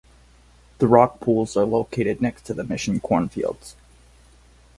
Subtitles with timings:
[0.79, 3.75] The rock pools are located next to the mission cornfields.